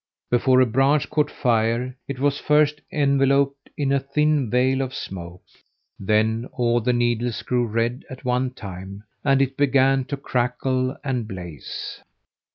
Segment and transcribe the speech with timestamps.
[0.31, 5.43] Before a branch caught fire it was first enveloped in a thin veil of smoke,
[5.99, 11.27] then all the needles grew red at one time, and it began to crackle and
[11.27, 12.01] blaze.